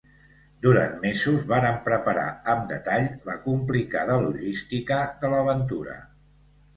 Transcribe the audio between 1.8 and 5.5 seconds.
preparar amb detall la complicada logística de